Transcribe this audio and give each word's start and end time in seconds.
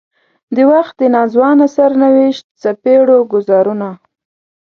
د 0.55 0.57
وخت 0.73 0.95
د 1.01 1.03
ناځوانه 1.15 1.65
سرنوشت 1.75 2.45
څپېړو 2.61 3.17
ګوزارونه. 3.31 3.89